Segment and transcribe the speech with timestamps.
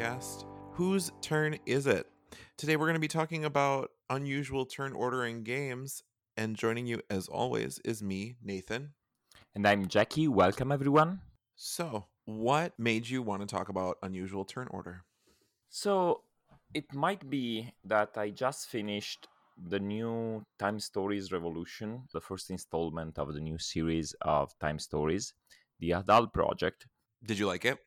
[0.00, 0.46] podcast.
[0.72, 2.06] Whose turn is it?
[2.56, 6.02] Today we're going to be talking about unusual turn ordering games,
[6.38, 8.94] and joining you as always is me, Nathan.
[9.54, 10.26] And I'm Jackie.
[10.26, 11.20] Welcome, everyone.
[11.54, 15.04] So, what made you want to talk about unusual turn order?
[15.68, 16.22] So,
[16.72, 19.28] it might be that I just finished
[19.68, 25.34] the new Time Stories Revolution, the first installment of the new series of Time Stories,
[25.78, 26.86] the Hadal Project.
[27.22, 27.78] Did you like it?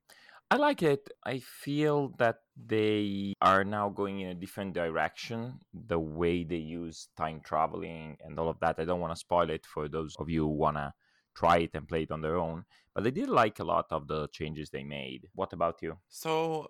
[0.53, 1.09] I like it.
[1.25, 5.57] I feel that they are now going in a different direction.
[5.73, 8.75] The way they use time traveling and all of that.
[8.77, 10.93] I don't want to spoil it for those of you who want to
[11.35, 12.65] try it and play it on their own.
[12.93, 15.27] But I did like a lot of the changes they made.
[15.33, 15.97] What about you?
[16.09, 16.69] So,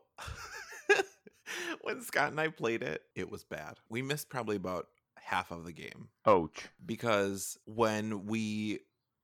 [1.81, 3.79] when Scott and I played it, it was bad.
[3.89, 4.85] We missed probably about
[5.17, 6.07] half of the game.
[6.25, 6.70] Ouch.
[6.85, 8.79] Because when we,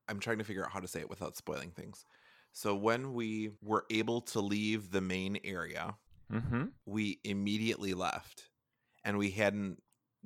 [0.10, 2.04] I'm trying to figure out how to say it without spoiling things.
[2.54, 5.96] So when we were able to leave the main area,
[6.32, 6.66] Mm-hmm.
[6.86, 8.50] we immediately left
[9.04, 9.82] and we hadn't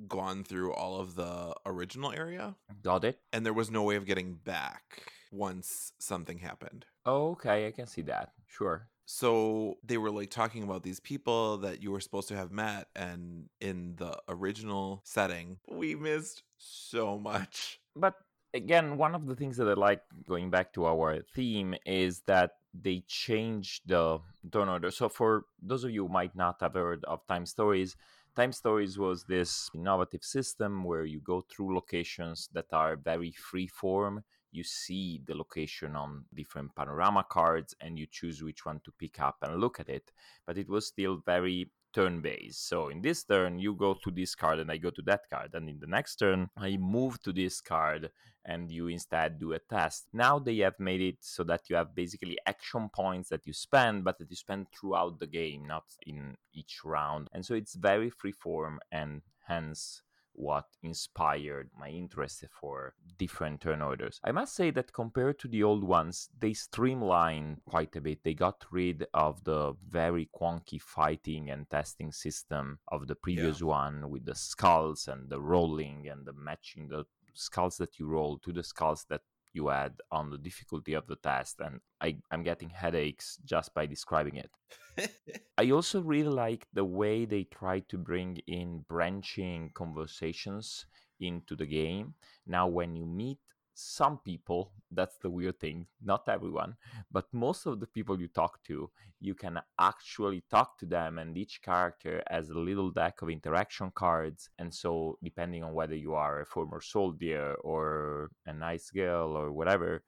[0.06, 3.20] gone through all of the original area Got it.
[3.32, 6.84] and there was no way of getting back once something happened.
[7.06, 8.32] Okay, I can see that.
[8.46, 8.86] Sure.
[9.06, 12.88] So they were like talking about these people that you were supposed to have met
[12.94, 17.80] and in the original setting, we missed so much.
[17.96, 18.14] but
[18.54, 22.52] again one of the things that i like going back to our theme is that
[22.74, 24.18] they changed the
[24.50, 24.90] turn order.
[24.90, 27.96] So for those of you who might not have heard of time stories
[28.34, 33.68] time stories was this innovative system where you go through locations that are very free
[33.68, 38.92] form you see the location on different panorama cards and you choose which one to
[38.92, 40.12] pick up and look at it.
[40.46, 42.58] But it was still very turn base.
[42.58, 45.50] So in this turn, you go to this card and I go to that card.
[45.54, 48.10] And in the next turn, I move to this card
[48.44, 50.08] and you instead do a test.
[50.12, 54.04] Now they have made it so that you have basically action points that you spend,
[54.04, 57.28] but that you spend throughout the game, not in each round.
[57.32, 60.02] And so it's very freeform and hence
[60.34, 64.20] what inspired my interest for different turn orders.
[64.24, 68.22] I must say that compared to the old ones, they streamlined quite a bit.
[68.22, 74.10] They got rid of the very quonky fighting and testing system of the previous one
[74.10, 78.52] with the skulls and the rolling and the matching the skulls that you roll to
[78.52, 79.22] the skulls that
[79.54, 83.86] you add on the difficulty of the test and I, i'm getting headaches just by
[83.86, 84.50] describing it
[85.58, 90.86] I also really like the way they try to bring in branching conversations
[91.20, 92.14] into the game.
[92.46, 93.38] Now, when you meet
[93.74, 96.76] some people, that's the weird thing, not everyone,
[97.10, 98.90] but most of the people you talk to,
[99.20, 103.90] you can actually talk to them, and each character has a little deck of interaction
[103.94, 104.48] cards.
[104.58, 109.52] And so, depending on whether you are a former soldier or a nice girl or
[109.52, 110.04] whatever,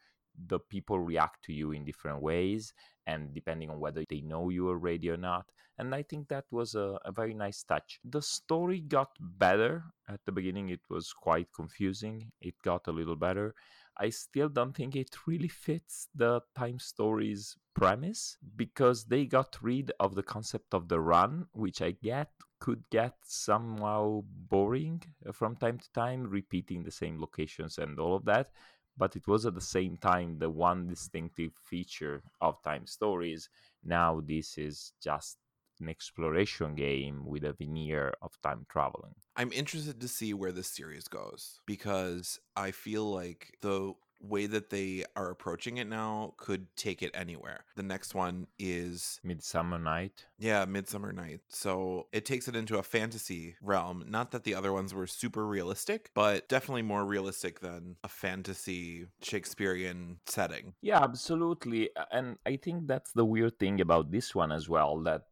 [0.46, 2.72] the people react to you in different ways
[3.06, 5.46] and depending on whether they know you already or not.
[5.78, 8.00] And I think that was a, a, very nice touch.
[8.04, 9.84] The story got better.
[10.08, 12.32] At the beginning, it was quite confusing.
[12.40, 13.54] It got a little better.
[13.98, 19.92] I still don't think it really fits the time stories premise because they got rid
[20.00, 25.78] of the concept of the run, which I get could get somehow boring from time
[25.78, 28.50] to time, repeating the same locations and all of that
[28.96, 33.48] but it was at the same time the one distinctive feature of time stories.
[33.84, 35.36] Now, this is just
[35.80, 39.14] an exploration game with a veneer of time traveling.
[39.36, 44.70] I'm interested to see where this series goes because I feel like the way that
[44.70, 47.64] they are approaching it now could take it anywhere.
[47.76, 50.24] The next one is Midsummer Night.
[50.38, 51.40] Yeah, Midsummer Night.
[51.48, 54.04] So it takes it into a fantasy realm.
[54.08, 59.06] Not that the other ones were super realistic, but definitely more realistic than a fantasy
[59.22, 60.74] Shakespearean setting.
[60.80, 61.90] Yeah, absolutely.
[62.10, 65.22] And I think that's the weird thing about this one as well that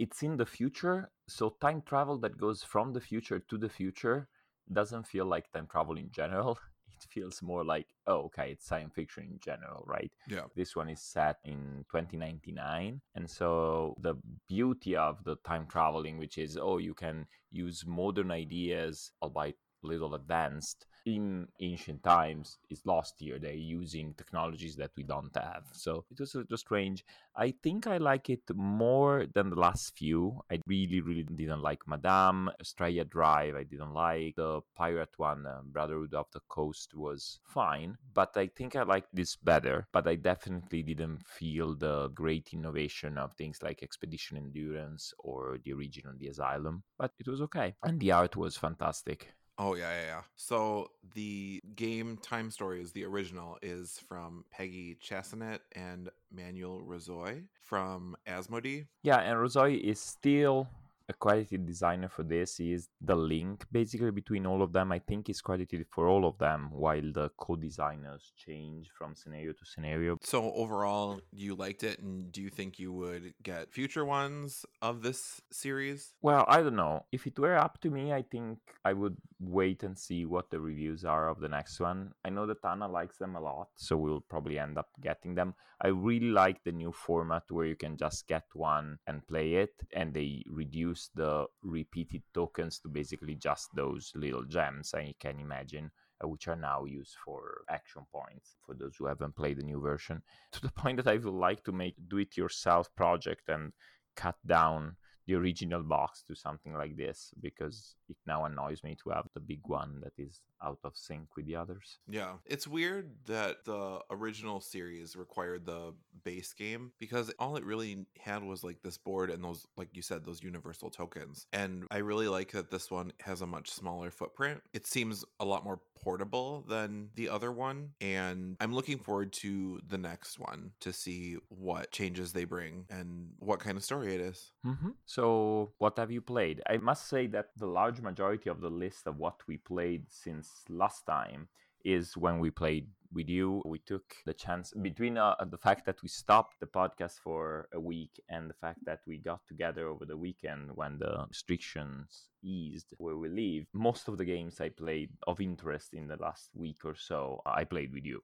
[0.00, 1.10] it's in the future.
[1.28, 4.28] So time travel that goes from the future to the future
[4.72, 6.58] doesn't feel like time travel in general.
[7.02, 10.12] It feels more like, oh, okay, it's science fiction in general, right?
[10.28, 10.44] Yeah.
[10.54, 13.00] This one is set in 2099.
[13.14, 14.16] And so the
[14.50, 19.86] beauty of the time traveling, which is, oh, you can use modern ideas, albeit a
[19.86, 23.38] little advanced in ancient times is lost here.
[23.38, 25.64] They're using technologies that we don't have.
[25.72, 27.04] So it was a little strange.
[27.36, 30.40] I think i like it more than the last few.
[30.50, 35.60] I really really didn't like madame Estrella drive i didn't like the pirate one uh,
[35.64, 39.86] brotherhood of the coast was fine but i think i like this better.
[39.92, 45.72] But i definitely didn't feel the great innovation of things like expedition endurance or the
[45.72, 47.74] original the asylum but it was okay.
[47.82, 50.20] And the art was fantastic Oh yeah, yeah, yeah.
[50.36, 58.16] So the game Time Stories, the original, is from Peggy Chassenet and Manuel Rozoy from
[58.26, 58.86] Asmodee.
[59.02, 60.66] Yeah, and Rozoy is still
[61.10, 64.92] a credited designer for this is the link basically between all of them.
[64.92, 69.64] I think is credited for all of them, while the co-designers change from scenario to
[69.64, 70.16] scenario.
[70.22, 75.02] So overall, you liked it, and do you think you would get future ones of
[75.02, 76.14] this series?
[76.22, 77.06] Well, I don't know.
[77.10, 80.60] If it were up to me, I think I would wait and see what the
[80.60, 82.12] reviews are of the next one.
[82.24, 85.54] I know that Anna likes them a lot, so we'll probably end up getting them.
[85.82, 89.72] I really like the new format where you can just get one and play it,
[89.94, 95.40] and they reduce reduce the repeated tokens to basically just those little gems I can
[95.40, 95.90] imagine
[96.22, 99.80] uh, which are now used for action points for those who haven't played the new
[99.80, 103.72] version to the point that I would like to make do it yourself project and
[104.16, 109.10] cut down the original box to something like this because it now annoys me to
[109.10, 111.98] have the big one that is out of sync with the others.
[112.08, 112.34] Yeah.
[112.46, 118.42] It's weird that the original series required the base game because all it really had
[118.42, 121.46] was like this board and those, like you said, those universal tokens.
[121.52, 124.62] And I really like that this one has a much smaller footprint.
[124.72, 127.90] It seems a lot more portable than the other one.
[128.00, 133.28] And I'm looking forward to the next one to see what changes they bring and
[133.38, 134.52] what kind of story it is.
[134.66, 134.90] Mm-hmm.
[135.06, 136.62] So, what have you played?
[136.68, 140.49] I must say that the large majority of the list of what we played since
[140.68, 141.48] last time
[141.84, 143.62] is when we played with you.
[143.64, 147.80] We took the chance between uh, the fact that we stopped the podcast for a
[147.80, 152.94] week and the fact that we got together over the weekend when the restrictions eased
[152.98, 153.66] where we live.
[153.72, 157.64] Most of the games I played of interest in the last week or so, I
[157.64, 158.22] played with you.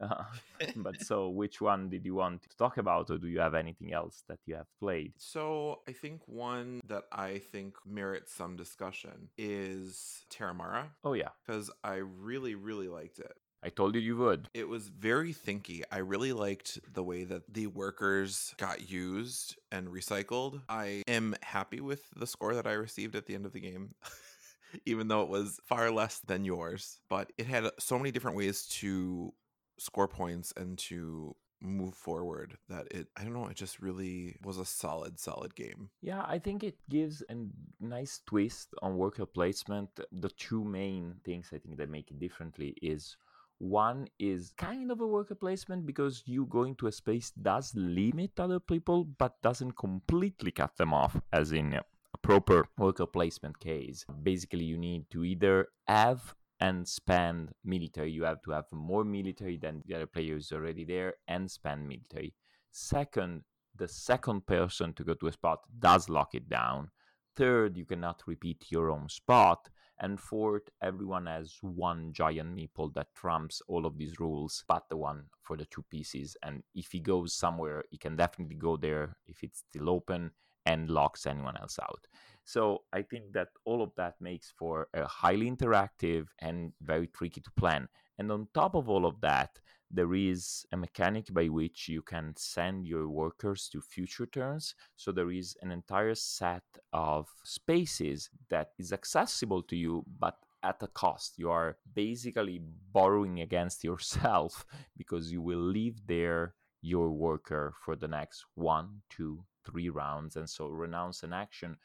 [0.00, 0.24] Uh,
[0.76, 3.92] but so, which one did you want to talk about, or do you have anything
[3.92, 5.12] else that you have played?
[5.18, 10.84] So, I think one that I think merits some discussion is Terramara.
[11.04, 11.30] Oh, yeah.
[11.46, 13.32] Because I really, really liked it.
[13.62, 14.48] I told you you would.
[14.54, 15.82] It was very thinky.
[15.90, 20.60] I really liked the way that the workers got used and recycled.
[20.68, 23.94] I am happy with the score that I received at the end of the game.
[24.84, 27.00] even though it was far less than yours.
[27.08, 29.32] But it had so many different ways to
[29.78, 34.58] score points and to move forward that it i don't know it just really was
[34.58, 35.88] a solid solid game.
[36.02, 37.34] Yeah i think it gives a
[37.80, 39.88] nice twist on worker placement.
[40.12, 43.16] The two main things i think that make it differently is
[43.58, 48.38] one is kind of a worker placement because you going to a space does limit
[48.38, 51.82] other people but doesn't completely cut them off as in a
[52.18, 54.04] proper worker placement case.
[54.22, 58.10] Basically you need to either have and spend military.
[58.10, 62.34] You have to have more military than the other players already there and spend military.
[62.70, 63.42] Second,
[63.76, 66.90] the second person to go to a spot does lock it down.
[67.36, 69.68] Third, you cannot repeat your own spot.
[69.98, 74.96] And fourth, everyone has one giant meeple that trumps all of these rules, but the
[74.96, 76.36] one for the two pieces.
[76.42, 80.32] And if he goes somewhere, he can definitely go there if it's still open
[80.66, 82.06] and locks anyone else out.
[82.46, 87.40] So I think that all of that makes for a highly interactive and very tricky
[87.40, 87.88] to plan.
[88.18, 89.58] And on top of all of that,
[89.90, 94.74] there is a mechanic by which you can send your workers to future turns.
[94.94, 96.62] So there is an entire set
[96.92, 101.34] of spaces that is accessible to you, but at a cost.
[101.38, 102.60] You are basically
[102.92, 104.64] borrowing against yourself
[104.96, 110.36] because you will leave there your worker for the next one, two, three rounds.
[110.36, 111.76] And so renounce an action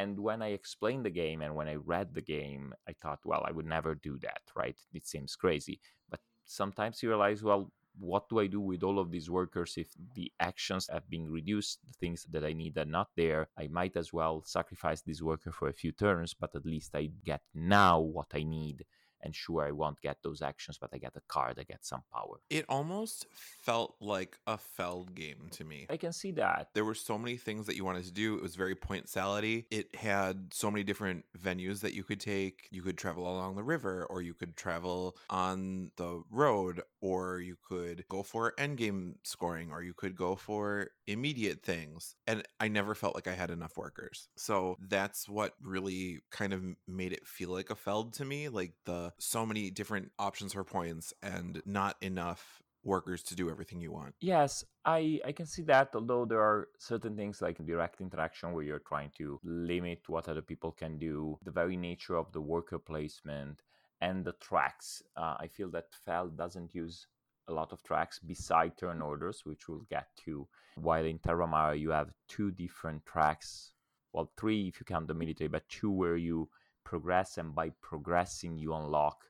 [0.00, 3.44] and when I explained the game and when I read the game, I thought, well,
[3.46, 4.78] I would never do that, right?
[4.94, 5.78] It seems crazy.
[6.08, 9.88] But sometimes you realize, well, what do I do with all of these workers if
[10.14, 11.80] the actions have been reduced?
[11.86, 13.48] The things that I need are not there.
[13.58, 17.10] I might as well sacrifice this worker for a few turns, but at least I
[17.24, 18.86] get now what I need
[19.22, 22.02] and sure i won't get those actions but i get a card i get some
[22.12, 22.40] power.
[22.48, 25.86] It almost felt like a feld game to me.
[25.90, 26.68] I can see that.
[26.74, 29.66] There were so many things that you wanted to do it was very point salady.
[29.70, 32.68] It had so many different venues that you could take.
[32.70, 37.56] You could travel along the river or you could travel on the road or you
[37.68, 42.14] could go for end game scoring or you could go for immediate things.
[42.26, 44.28] And i never felt like i had enough workers.
[44.36, 48.72] So that's what really kind of made it feel like a feld to me like
[48.84, 53.92] the so many different options for points and not enough workers to do everything you
[53.92, 54.14] want.
[54.20, 55.90] Yes, I I can see that.
[55.94, 60.42] Although there are certain things like direct interaction where you're trying to limit what other
[60.42, 63.62] people can do, the very nature of the worker placement
[64.00, 65.02] and the tracks.
[65.16, 67.06] Uh, I feel that Feld doesn't use
[67.48, 70.46] a lot of tracks beside turn orders, which we'll get to.
[70.76, 73.72] While in Terramara you have two different tracks,
[74.12, 76.48] well, three if you count the military, but two where you
[76.84, 79.24] progress, and by progressing, you unlock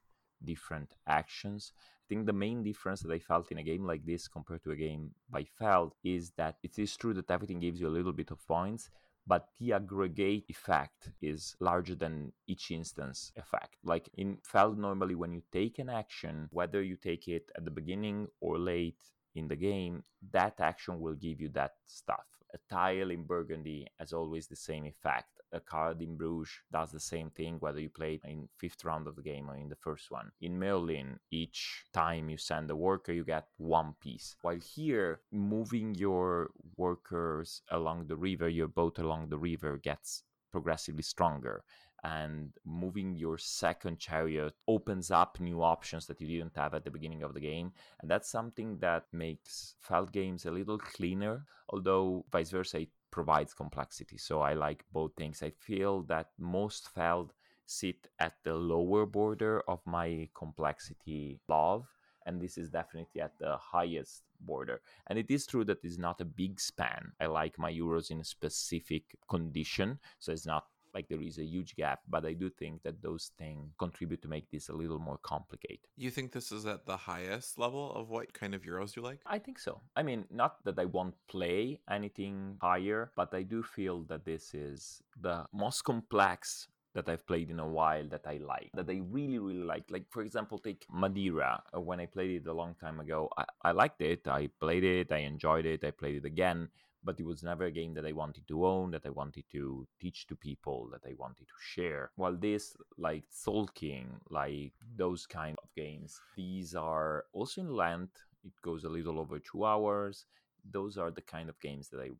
[0.44, 1.72] different actions.
[1.78, 4.72] I think the main difference that I felt in a game like this compared to
[4.72, 8.12] a game by Feld is that it is true that everything gives you a little
[8.12, 8.90] bit of points,
[9.26, 13.76] but the aggregate effect is larger than each instance effect.
[13.84, 17.70] Like in Feld, normally when you take an action, whether you take it at the
[17.70, 19.02] beginning or late
[19.34, 22.24] in the game, that action will give you that stuff.
[22.54, 27.00] A tile in Burgundy has always the same effect a card in Bruges does the
[27.00, 30.10] same thing whether you play in fifth round of the game or in the first
[30.10, 30.30] one.
[30.40, 34.36] In Merlin, each time you send a worker, you get one piece.
[34.42, 40.22] While here, moving your workers along the river, your boat along the river gets
[40.52, 41.62] progressively stronger
[42.04, 46.90] and moving your second chariot opens up new options that you didn't have at the
[46.90, 52.24] beginning of the game and that's something that makes Feld games a little cleaner although
[52.30, 54.16] vice versa it provides complexity.
[54.18, 55.42] So I like both things.
[55.42, 57.32] I feel that most Feld
[57.66, 61.86] sit at the lower border of my complexity love
[62.26, 64.80] and this is definitely at the highest border.
[65.06, 67.12] And it is true that it's not a big span.
[67.20, 71.44] I like my euros in a specific condition, so it's not like there is a
[71.44, 74.98] huge gap but i do think that those things contribute to make this a little
[74.98, 78.96] more complicated you think this is at the highest level of what kind of euros
[78.96, 83.32] you like i think so i mean not that i won't play anything higher but
[83.34, 88.08] i do feel that this is the most complex that I've played in a while
[88.08, 89.84] that I like, that I really, really like.
[89.90, 91.62] Like, for example, take Madeira.
[91.72, 94.26] When I played it a long time ago, I, I liked it.
[94.26, 96.68] I played it, I enjoyed it, I played it again
[97.02, 99.86] but it was never a game that I wanted to own, that I wanted to
[100.00, 102.10] teach to people, that I wanted to share.
[102.16, 104.96] While this, like Tzolk'in, like mm.
[104.96, 108.16] those kind of games, these are also in length.
[108.44, 110.26] It goes a little over two hours.
[110.70, 112.10] Those are the kind of games that I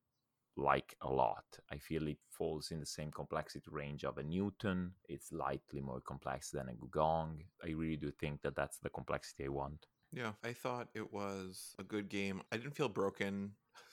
[0.57, 1.45] like a lot.
[1.71, 4.93] I feel it falls in the same complexity range of a Newton.
[5.09, 7.39] It's slightly more complex than a Gugong.
[7.65, 9.87] I really do think that that's the complexity I want.
[10.13, 12.43] Yeah, I thought it was a good game.
[12.51, 13.53] I didn't feel broken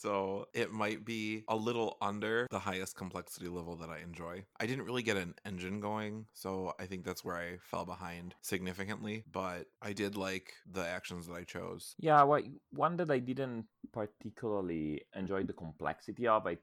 [0.00, 4.44] so it might be a little under the highest complexity level that I enjoy.
[4.60, 8.34] I didn't really get an engine going, so I think that's where I fell behind
[8.42, 11.94] significantly, but I did like the actions that I chose.
[11.98, 12.22] Yeah,
[12.70, 16.58] one that I didn't particularly enjoy the complexity of, I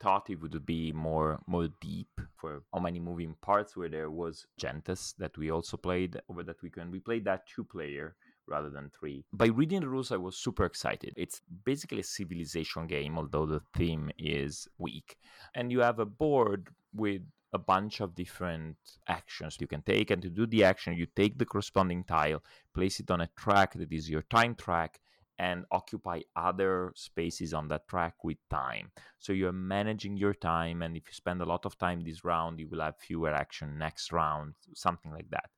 [0.00, 4.46] thought it would be more more deep for how many moving parts where there was
[4.58, 6.90] Gentes that we also played over that weekend.
[6.90, 8.16] We played that two player
[8.50, 9.24] rather than three.
[9.32, 11.14] By reading the rules, I was super excited.
[11.16, 15.16] It's basically a civilization game, although the theme is weak.
[15.54, 18.76] And you have a board with a bunch of different
[19.08, 20.10] actions you can take.
[20.10, 22.42] And to do the action, you take the corresponding tile,
[22.74, 25.00] place it on a track that is your time track,
[25.38, 28.90] and occupy other spaces on that track with time.
[29.18, 32.60] So you're managing your time, and if you spend a lot of time this round,
[32.60, 35.48] you will have fewer action next round, something like that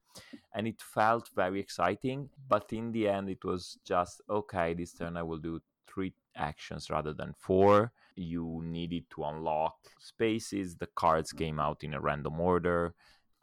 [0.54, 2.30] and it felt very exciting.
[2.48, 4.74] But in the end, it was just okay.
[4.74, 7.92] This turn, I will do three actions rather than four.
[8.16, 10.76] You needed to unlock spaces.
[10.76, 12.94] The cards came out in a random order.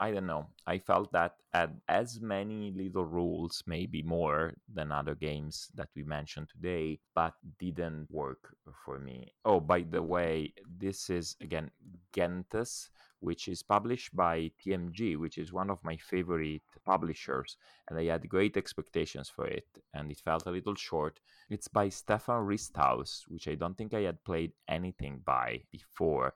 [0.02, 0.48] I don't know.
[0.66, 6.04] I felt that had as many little rules, maybe more than other games that we
[6.04, 9.34] mentioned today, but didn't work for me.
[9.44, 11.72] Oh, by the way, this is again
[12.14, 17.58] Gentes, which is published by TMG, which is one of my favorite publishers,
[17.88, 21.20] and I had great expectations for it, and it felt a little short.
[21.50, 26.34] It's by Stefan Risthaus, which I don't think I had played anything by before.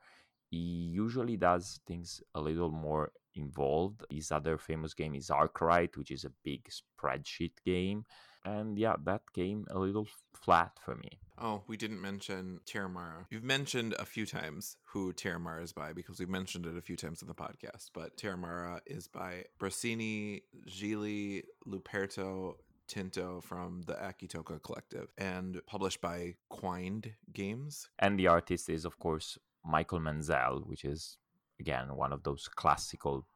[0.50, 4.04] He usually does things a little more involved.
[4.10, 8.04] His other famous game is Arkwright, which is a big spreadsheet game.
[8.44, 11.18] And yeah, that came a little flat for me.
[11.38, 13.26] Oh, we didn't mention Terramara.
[13.30, 16.96] You've mentioned a few times who Terramara is by because we've mentioned it a few
[16.96, 17.90] times in the podcast.
[17.92, 22.54] But Terramara is by Brasini, Gigli, Luperto,
[22.86, 27.88] Tinto from the Acchittocca Collective and published by Quind Games.
[27.98, 31.16] And the artist is, of course, Michael Menzel, which is,
[31.58, 33.26] again, one of those classical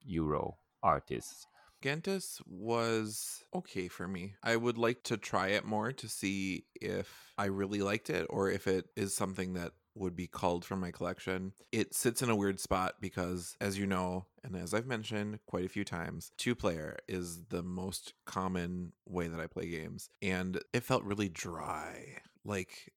[0.00, 1.46] Euro artists.
[1.86, 4.34] Gentes was okay for me.
[4.42, 8.50] I would like to try it more to see if I really liked it or
[8.50, 11.52] if it is something that would be culled from my collection.
[11.70, 15.64] It sits in a weird spot because, as you know, and as I've mentioned quite
[15.64, 20.10] a few times, two player is the most common way that I play games.
[20.20, 22.18] And it felt really dry.
[22.44, 22.92] Like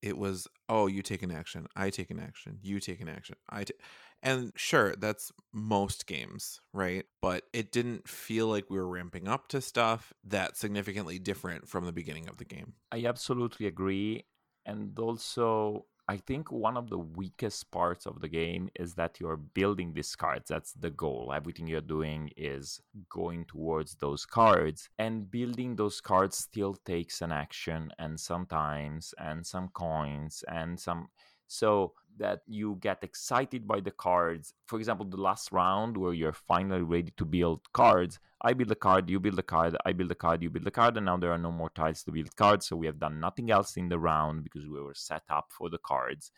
[0.00, 3.34] it was, oh, you take an action, I take an action, you take an action,
[3.50, 3.80] I take.
[4.22, 7.04] And sure, that's most games, right?
[7.22, 11.84] But it didn't feel like we were ramping up to stuff that significantly different from
[11.84, 12.74] the beginning of the game.
[12.90, 14.24] I absolutely agree.
[14.66, 19.36] And also, I think one of the weakest parts of the game is that you're
[19.36, 20.48] building these cards.
[20.48, 21.32] That's the goal.
[21.34, 27.30] Everything you're doing is going towards those cards, and building those cards still takes an
[27.30, 31.08] action and sometimes and some coins and some.
[31.48, 34.54] So that you get excited by the cards.
[34.66, 38.76] For example, the last round where you're finally ready to build cards, I build a
[38.76, 41.16] card, you build a card, I build a card, you build a card, and now
[41.16, 42.66] there are no more tiles to build cards.
[42.66, 45.70] So we have done nothing else in the round because we were set up for
[45.70, 46.30] the cards.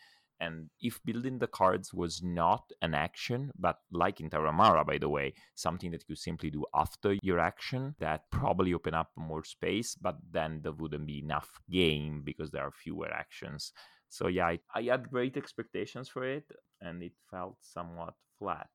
[0.43, 5.09] And if building the cards was not an action, but like in Terramara, by the
[5.09, 9.95] way, something that you simply do after your action, that probably open up more space,
[9.95, 13.75] but then there wouldn't be enough game because there are fewer actions.
[14.11, 16.45] So yeah, I, I had great expectations for it,
[16.81, 18.69] and it felt somewhat flat.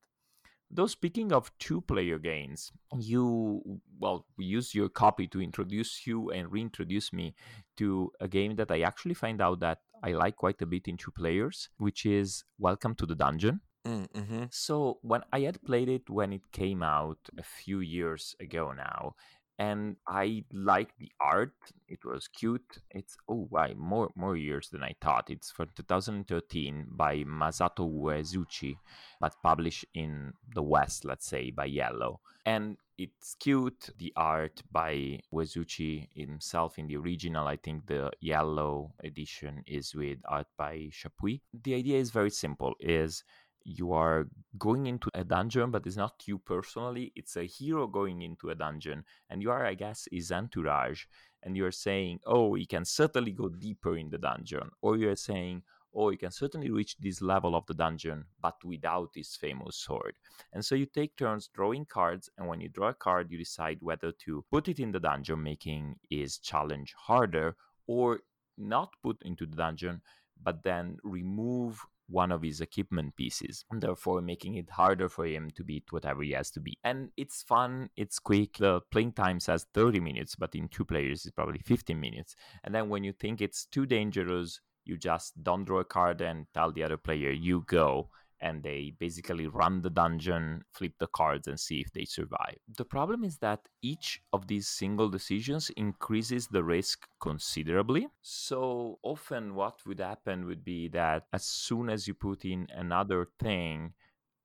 [0.72, 3.62] Though speaking of two-player games, you
[4.00, 7.36] well use your copy to introduce you and reintroduce me
[7.78, 10.98] to a game that I actually find out that I like quite a bit in
[10.98, 13.62] two players, which is Welcome to the Dungeon.
[13.86, 14.44] Mm, Mm-hmm.
[14.50, 19.14] So when I had played it when it came out a few years ago now,
[19.58, 21.54] and I liked the art.
[21.88, 22.80] It was cute.
[22.92, 25.30] It's oh why more more years than I thought.
[25.30, 28.78] It's from 2013 by Masato Uesugi,
[29.20, 32.18] but published in the West, let's say by Iello.
[32.46, 33.90] And it's cute.
[33.98, 37.48] The art by Uesugi himself in the original.
[37.48, 41.42] I think the Iello edition is with art by Chapuis.
[41.64, 42.74] The idea is very simple.
[42.80, 43.24] Is
[43.66, 47.12] you are going into a dungeon, but it's not you personally.
[47.16, 51.06] It's a hero going into a dungeon, and you are, I guess, his entourage.
[51.44, 54.70] And you're saying, oh, he can certainly go deeper in the dungeon.
[54.82, 55.64] Or you're saying,
[55.96, 60.16] oh, he can certainly reach this level of the dungeon, but without his famous sword.
[60.54, 63.80] And so you take turns drawing cards, and when you draw a card, you decide
[63.82, 67.56] whether to put it in the dungeon, making his challenge harder,
[67.88, 68.20] or
[68.58, 70.02] not put into the dungeon,
[70.42, 75.64] but then remove one of his equipment pieces, therefore making it harder for him to
[75.64, 76.80] beat whatever he has to beat.
[76.84, 78.58] And it's fun, it's quick.
[78.58, 82.36] The playing time says 30 minutes, but in two players, it's probably 15 minutes.
[82.64, 86.46] And then when you think it's too dangerous, you just don't draw a card and
[86.54, 88.10] tell the other player, you go
[88.46, 92.58] and they basically run the dungeon, flip the cards, and see if they survive.
[92.78, 98.08] The problem is that each of these single decisions increases the risk considerably.
[98.22, 103.28] So often, what would happen would be that as soon as you put in another
[103.40, 103.94] thing,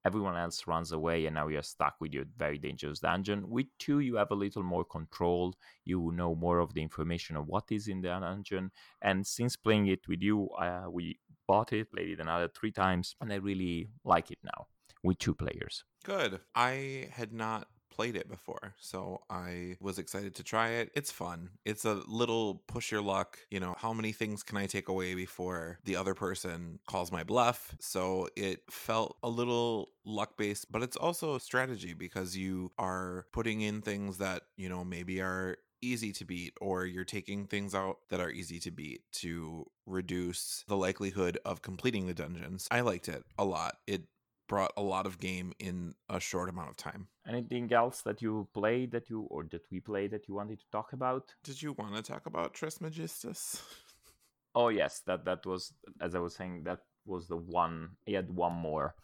[0.05, 4.01] everyone else runs away and now you're stuck with your very dangerous dungeon with two
[4.01, 7.89] you have a little more control you know more of the information of what is
[7.89, 8.71] in the dungeon
[9.03, 11.19] and since playing it with you uh, we
[11.51, 14.69] bought it, played it another three times, and I really like it now
[15.03, 15.83] with two players.
[16.05, 16.39] Good.
[16.55, 20.91] I had not played it before, so I was excited to try it.
[20.95, 21.51] It's fun.
[21.65, 23.39] It's a little push your luck.
[23.51, 27.25] You know, how many things can I take away before the other person calls my
[27.25, 27.75] bluff?
[27.81, 33.27] So it felt a little luck based, but it's also a strategy because you are
[33.33, 37.75] putting in things that, you know, maybe are easy to beat or you're taking things
[37.75, 42.69] out that are easy to beat to reduce the likelihood of completing the dungeons.
[42.71, 43.77] I liked it a lot.
[43.87, 44.03] It
[44.51, 47.07] brought a lot of game in a short amount of time.
[47.25, 50.69] Anything else that you played that you or that we played that you wanted to
[50.73, 51.33] talk about?
[51.45, 53.63] Did you want to talk about Trismegistus?
[54.57, 57.91] oh yes, that that was as I was saying that was the one.
[58.05, 58.97] He had one more.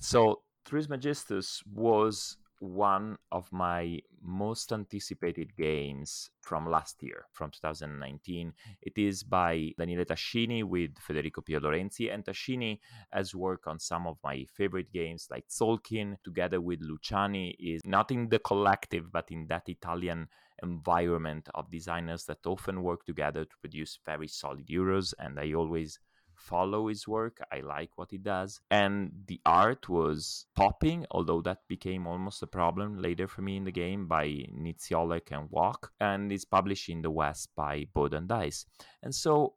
[0.00, 8.52] So Trismegistus was one of my most anticipated games from last year, from 2019.
[8.82, 12.78] It is by Daniele Tascini with Federico Pierlorenzi, and Tascini
[13.12, 18.10] has worked on some of my favorite games like Tzolk'in, together with Luciani, is not
[18.10, 20.28] in the collective, but in that Italian
[20.62, 25.98] environment of designers that often work together to produce very solid Euros, and I always
[26.40, 27.38] follow his work.
[27.52, 28.60] I like what he does.
[28.70, 33.64] And the art was popping, although that became almost a problem later for me in
[33.64, 35.92] the game by Niziolek and Walk.
[36.00, 38.66] And it's published in the West by Board and Dice.
[39.02, 39.54] And so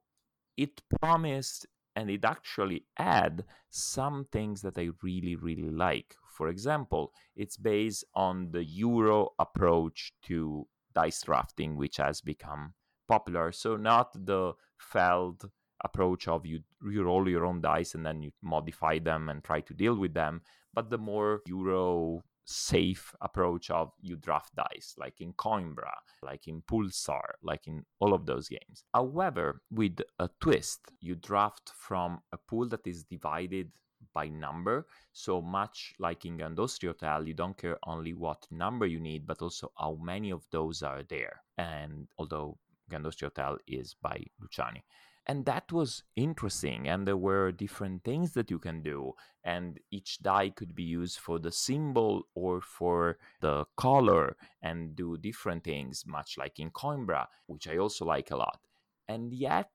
[0.58, 1.66] it promised
[1.96, 6.16] and it actually had some things that I really, really like.
[6.32, 12.74] For example, it's based on the Euro approach to dice drafting, which has become
[13.08, 13.52] popular.
[13.52, 15.50] So, not the Feld
[15.84, 19.62] approach of you, you roll your own dice and then you modify them and try
[19.62, 20.42] to deal with them,
[20.74, 26.62] but the more Euro safe approach of you draft dice, like in Coimbra, like in
[26.64, 28.84] Pulsar, like in all of those games.
[28.94, 33.72] However, with a twist, you draft from a pool that is divided
[34.14, 34.86] by number.
[35.14, 39.26] So much like in Grand Austria Hotel, you don't care only what number you need,
[39.26, 41.42] but also how many of those are there.
[41.58, 42.58] And although
[42.90, 44.84] Grand Austria Hotel is by Luciani.
[45.26, 50.20] And that was interesting and there were different things that you can do and each
[50.22, 56.04] die could be used for the symbol or for the color and do different things
[56.06, 58.60] much like in coimbra which i also like a lot.
[59.08, 59.70] And yet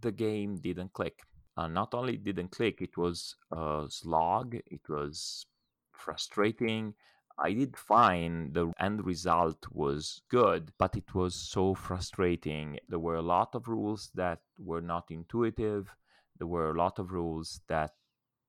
[0.00, 1.20] the game didn't click.
[1.56, 5.46] Uh, not only didn't click it was a slog it was
[5.92, 6.94] frustrating
[7.38, 8.52] I did fine.
[8.52, 12.78] The end result was good, but it was so frustrating.
[12.88, 15.94] There were a lot of rules that were not intuitive.
[16.38, 17.92] There were a lot of rules that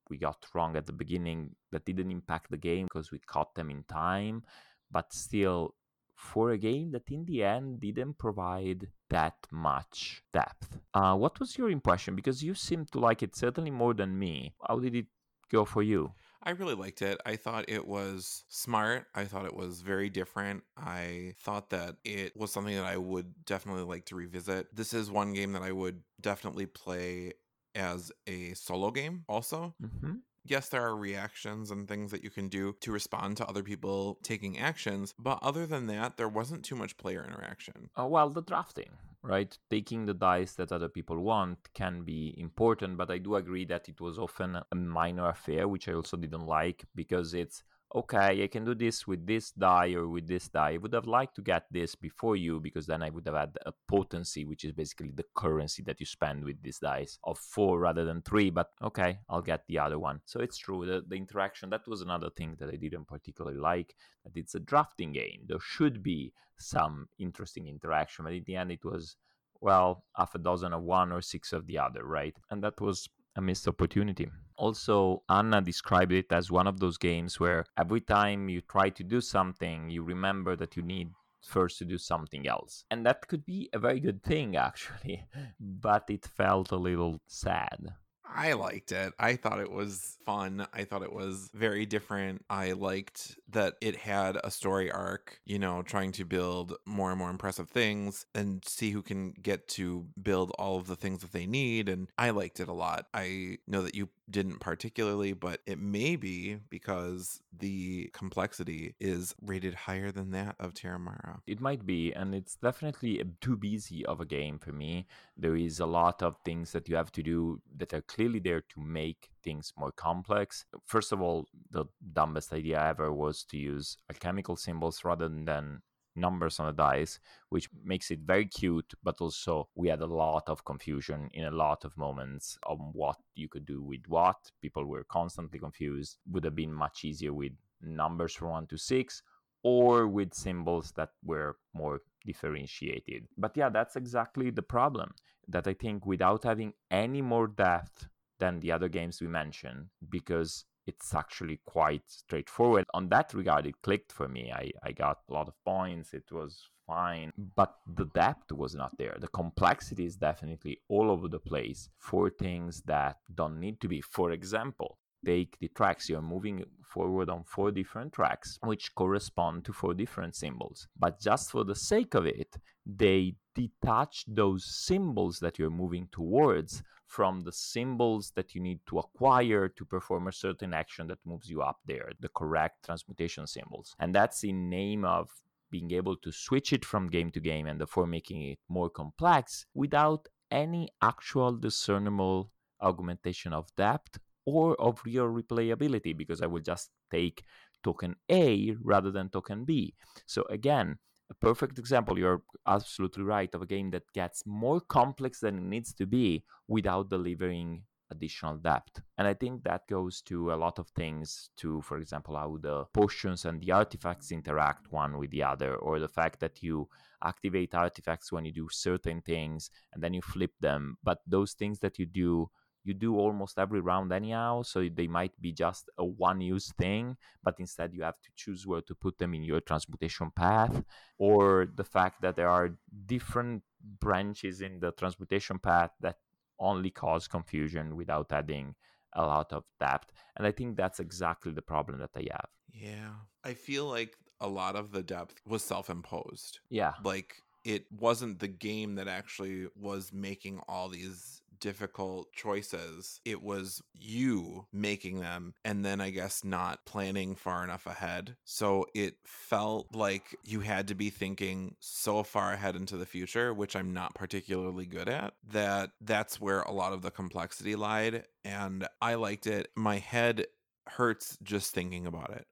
[0.10, 3.70] we got wrong at the beginning that didn't impact the game because we caught them
[3.70, 4.44] in time.
[4.90, 5.76] But still,
[6.16, 10.80] for a game that in the end didn't provide that much depth.
[10.94, 12.16] Uh, what was your impression?
[12.16, 14.54] Because you seemed to like it certainly more than me.
[14.68, 15.08] How did it
[15.52, 16.14] go for you?
[16.44, 17.20] I really liked it.
[17.26, 19.08] I thought it was smart.
[19.16, 20.64] I thought it was very different.
[20.78, 24.76] I thought that it was something that I would definitely like to revisit.
[24.76, 27.34] This is one game that I would definitely play
[27.76, 29.76] as a solo game also.
[29.84, 30.16] Mm-hmm
[30.50, 34.18] yes, there are reactions and things that you can do to respond to other people
[34.24, 37.90] taking actions, but other than that, there wasn't too much player interaction.
[37.96, 38.90] Oh, well, the drafting,
[39.28, 39.58] right?
[39.70, 43.90] Taking the dice that other people want can be important, but I do agree that
[43.90, 47.64] it was often a minor affair, which I also didn't like because it's
[47.96, 50.72] okay, I can do this with this die or with this die.
[50.72, 53.58] I would have liked to get this before you because then I would have had
[53.66, 57.80] a potency, which is basically the currency that you spend with these dice of four
[57.80, 58.50] rather than three.
[58.50, 60.22] But okay, I'll get the other one.
[60.26, 60.86] So it's true.
[60.86, 63.96] The, the interaction, that was another thing that I didn't particularly like,
[64.26, 65.42] that it's a drafting game.
[65.48, 68.26] There should be some interesting interaction.
[68.26, 69.16] But in the end, it was,
[69.62, 72.36] well, half a dozen of one or six of the other, right?
[72.52, 74.30] And that was a missed opportunity.
[74.58, 79.04] Also, Anna described it as one of those games where every time you try to
[79.04, 81.12] do something, you remember that you need
[81.44, 82.84] first to do something else.
[82.90, 85.26] And that could be a very good thing, actually,
[85.60, 87.94] but it felt a little sad.
[88.34, 89.14] I liked it.
[89.20, 90.68] I thought it was fun.
[90.74, 92.46] I thought it was very different.
[92.50, 97.20] I liked that it had a story arc, you know, trying to build more and
[97.20, 101.32] more impressive things and see who can get to build all of the things that
[101.32, 101.90] they need.
[101.90, 103.08] And I liked it a lot.
[103.14, 109.74] I know that you didn't particularly, but it may be because the complexity is rated
[109.74, 111.40] higher than that of Terramara.
[111.48, 115.08] It might be, and it's definitely too busy of a game for me.
[115.38, 118.62] There is a lot of things that you have to do that are clearly there
[118.62, 120.66] to make things more complex.
[120.86, 125.82] First of all, the dumbest idea ever was to use alchemical symbols rather than
[126.16, 130.44] numbers on the dice, which makes it very cute, but also we had a lot
[130.48, 134.38] of confusion in a lot of moments on what you could do with what.
[134.64, 136.18] People were constantly confused.
[136.32, 137.54] Would have been much easier with
[137.84, 139.22] numbers from one to six
[139.68, 143.28] or with symbols that were more differentiated.
[143.38, 145.14] But yeah, that's exactly the problem
[145.50, 148.08] that I think without having any more depth
[148.40, 152.86] than the other games we mentioned, because it's actually quite straightforward.
[152.94, 154.54] On that regard, it clicked for me.
[154.54, 156.14] I, I got a lot of points.
[156.14, 157.34] It was fine.
[157.56, 159.18] But the depth was not there.
[159.20, 164.00] The complexity is definitely all over the place for things that don't need to be.
[164.00, 166.10] For example, take the tracks.
[166.10, 170.88] You're moving forward on four different tracks, which correspond to four different symbols.
[170.98, 176.84] But just for the sake of it, they detach those symbols that you're moving towards
[177.06, 181.50] from the symbols that you need to acquire to perform a certain action that moves
[181.50, 183.96] you up there, the correct transmutation symbols.
[184.00, 185.30] And that's in name of
[185.72, 189.66] being able to switch it from game to game and therefore making it more complex
[189.74, 192.52] without any actual discernible
[192.82, 197.44] augmentation of depth or of real replayability because I will just take
[197.84, 199.94] token A rather than token B.
[200.26, 200.98] So again,
[201.30, 205.64] a perfect example, you're absolutely right, of a game that gets more complex than it
[205.64, 209.02] needs to be without delivering additional depth.
[209.18, 212.86] And I think that goes to a lot of things to, for example, how the
[212.94, 216.88] potions and the artifacts interact one with the other, or the fact that you
[217.22, 220.98] activate artifacts when you do certain things and then you flip them.
[221.04, 222.50] But those things that you do
[222.88, 227.16] you do almost every round anyhow so they might be just a one use thing
[227.44, 230.84] but instead you have to choose where to put them in your transmutation path
[231.18, 233.62] or the fact that there are different
[234.00, 236.18] branches in the transmutation path that
[236.60, 238.74] only cause confusion without adding
[239.14, 242.50] a lot of depth and i think that's exactly the problem that i have.
[242.74, 243.12] Yeah
[243.44, 246.60] i feel like a lot of the depth was self-imposed.
[246.70, 246.94] Yeah.
[247.04, 253.20] Like it wasn't the game that actually was making all these difficult choices.
[253.26, 258.36] It was you making them and then I guess not planning far enough ahead.
[258.46, 263.54] So it felt like you had to be thinking so far ahead into the future,
[263.54, 268.26] which I'm not particularly good at, that that's where a lot of the complexity lied.
[268.44, 269.70] And I liked it.
[269.76, 270.46] My head
[270.88, 272.48] hurts just thinking about it.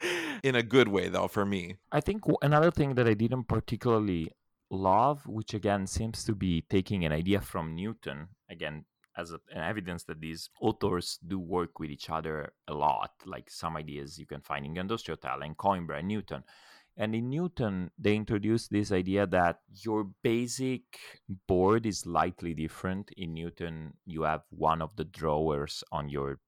[0.42, 1.76] In a good way, though, for me.
[1.92, 4.32] I think another thing that I didn't particularly
[4.72, 8.84] love, which again seems to be taking an idea from Newton, again,
[9.16, 13.10] as a, an evidence that these authors do work with each other a lot.
[13.26, 16.42] Like some ideas you can find in Gandolfo and Coimbra and Newton.
[16.96, 20.82] And in Newton, they introduced this idea that your basic
[21.46, 23.10] board is slightly different.
[23.16, 26.38] In Newton, you have one of the drawers on your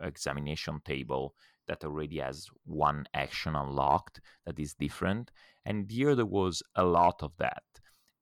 [0.00, 1.34] examination table
[1.66, 5.30] that already has one action unlocked that is different.
[5.68, 7.62] And here there was a lot of that.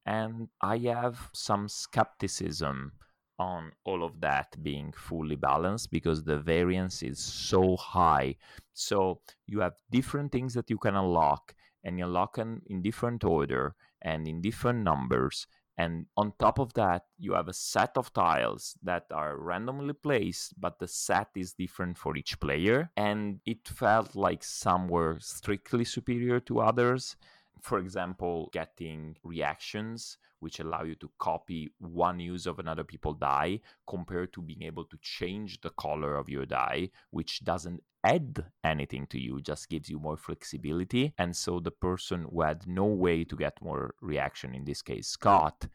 [0.05, 2.93] And I have some skepticism
[3.39, 8.35] on all of that being fully balanced because the variance is so high.
[8.75, 11.55] So you have different things that you can unlock,
[11.85, 15.47] and you unlock them in different order and in different numbers.
[15.79, 20.59] And on top of that, you have a set of tiles that are randomly placed,
[20.59, 22.91] but the set is different for each player.
[22.97, 27.17] And it felt like some were strictly superior to others
[27.63, 33.61] for example, getting reactions which allow you to copy one use of another people die
[33.89, 39.07] compared to being able to change the color of your die, which doesn't add anything
[39.09, 41.13] to you, just gives you more flexibility.
[41.19, 45.09] And so the person who had no way to get more reaction, in this case,
[45.09, 45.67] Scott,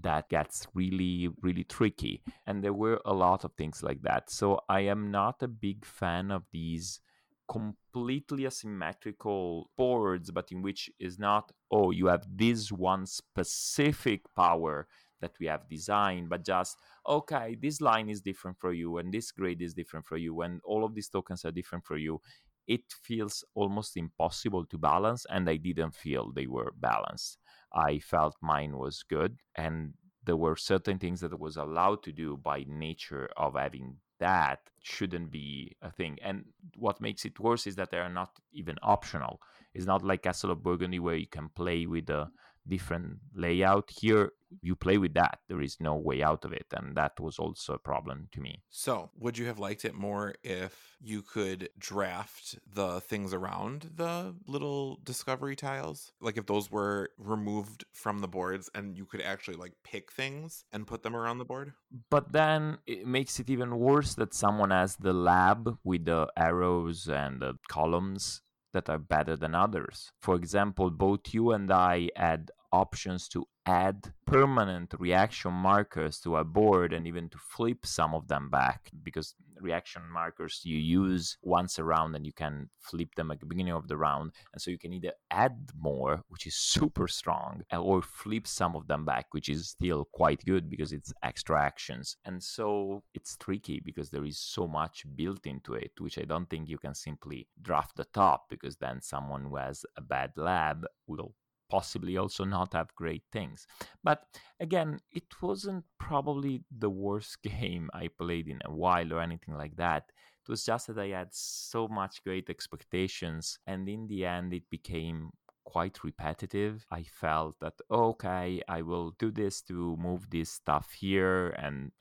[0.00, 2.22] that gets really, really tricky.
[2.46, 4.30] And there were a lot of things like that.
[4.30, 7.00] So I am not a big fan of these
[7.48, 14.86] completely asymmetrical boards, but in which is not, oh, you have this one specific power
[15.20, 16.78] that we have designed, but just,
[17.08, 20.60] okay, this line is different for you, and this grade is different for you, and
[20.64, 22.20] all of these tokens are different for you.
[22.66, 27.38] It feels almost impossible to balance, and I didn't feel they were balanced.
[27.72, 32.12] I felt mine was good, and there were certain things that I was allowed to
[32.12, 36.18] do by nature of having that shouldn't be a thing.
[36.22, 36.44] And
[36.76, 39.40] what makes it worse is that they are not even optional.
[39.74, 42.30] It's not like Castle of Burgundy where you can play with a
[42.66, 43.90] different layout.
[43.90, 44.30] Here,
[44.62, 45.38] you play with that.
[45.48, 46.66] There is no way out of it.
[46.72, 48.62] And that was also a problem to me.
[48.70, 54.34] So, would you have liked it more if you could draft the things around the
[54.46, 56.12] little discovery tiles?
[56.20, 60.64] Like if those were removed from the boards and you could actually like pick things
[60.72, 61.72] and put them around the board?
[62.10, 67.08] But then it makes it even worse that someone has the lab with the arrows
[67.08, 68.42] and the columns
[68.74, 70.12] that are better than others.
[70.20, 76.44] For example, both you and I had options to add permanent reaction markers to a
[76.44, 79.34] board and even to flip some of them back because
[79.64, 83.72] reaction markers you use once a round and you can flip them at the beginning
[83.72, 84.32] of the round.
[84.52, 88.76] And so you can either add more which is super strong uh, or flip some
[88.76, 92.16] of them back which is still quite good because it's extra actions.
[92.24, 96.48] And so it's tricky because there is so much built into it which i don't
[96.50, 100.86] think you can simply draft the top because then someone who has a bad lab
[101.06, 101.32] will
[101.68, 103.66] possibly also not have great things.
[104.02, 104.24] But
[104.60, 109.76] again, it wasn't probably the worst game I played in a while or anything like
[109.76, 110.04] that.
[110.46, 114.68] It was just that I had so much great expectations, and in the end, it
[114.70, 115.30] became
[115.64, 116.84] quite repetitive.
[116.90, 121.92] I felt that, okay, I will do this to move this stuff here, and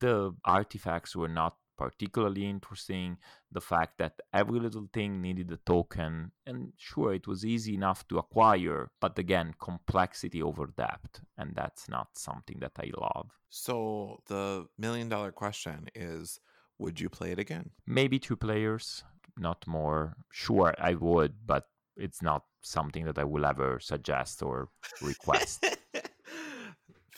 [0.00, 3.16] the artifacts were not particularly interesting
[3.52, 8.06] the fact that every little thing needed a token and sure it was easy enough
[8.08, 13.30] to acquire but again complexity over depth and that's not something that i love.
[13.48, 16.40] So the million dollar question is
[16.78, 17.70] would you play it again?
[17.86, 19.04] Maybe two players
[19.38, 20.16] not more.
[20.30, 21.64] Sure i would but
[21.96, 24.68] it's not something that i will ever suggest or
[25.00, 25.64] request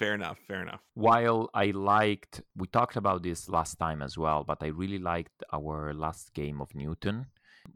[0.01, 0.39] Fair enough.
[0.49, 0.81] Fair enough.
[0.95, 5.45] While I liked, we talked about this last time as well, but I really liked
[5.53, 7.27] our last game of Newton.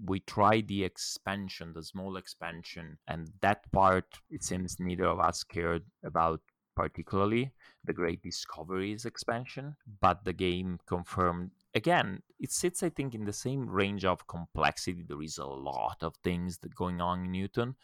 [0.03, 5.45] We tried the expansion, the small expansion, and that part, it seems neither of us
[5.45, 6.41] cared about
[6.75, 7.53] particularly
[7.85, 13.35] the Great Discoveries expansion, but the game confirmed again, it sits, I think, in the
[13.35, 15.05] same range of complexity.
[15.07, 17.75] There is a lot of things that going on in Newton,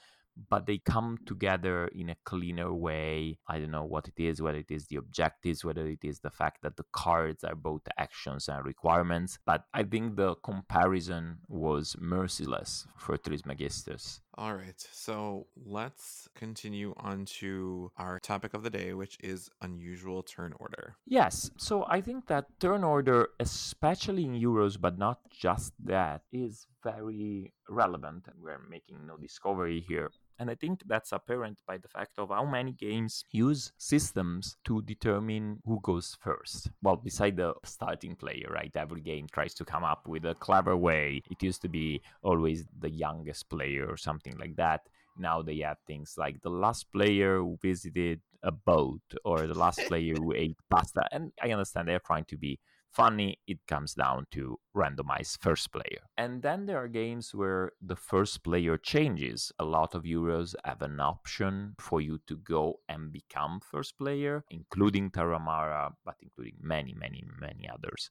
[0.48, 3.38] but they come together in a cleaner way.
[3.46, 6.30] I don't know what it is, whether it is the objectives, whether it is the
[6.30, 9.38] fact that the cards are both actions and requirements.
[9.44, 14.20] But I think the comparison was merciless for Tris Trismegistus.
[14.34, 20.22] All right, so let's continue on to our topic of the day, which is unusual
[20.22, 20.96] turn order.
[21.04, 26.66] Yes, so I think that turn order, especially in Euros, but not just that, is
[26.82, 30.10] very relevant, and we're making no discovery here.
[30.40, 34.80] And I think that's apparent by the fact of how many games use systems to
[34.80, 36.70] determine who goes first.
[36.82, 38.74] Well, beside the starting player, right?
[38.74, 41.22] Every game tries to come up with a clever way.
[41.30, 44.88] It used to be always the youngest player or something like that.
[45.18, 49.80] Now they have things like the last player who visited a boat or the last
[49.88, 51.06] player who ate pasta.
[51.12, 52.58] And I understand they're trying to be
[52.90, 56.02] funny, it comes down to randomize first player.
[56.16, 59.52] And then there are games where the first player changes.
[59.58, 64.44] A lot of Euros have an option for you to go and become first player,
[64.50, 68.10] including Terramara, but including many, many, many others.